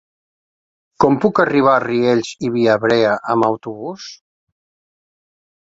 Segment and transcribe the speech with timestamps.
[1.05, 4.09] Com puc arribar a Riells i Viabrea amb autobús?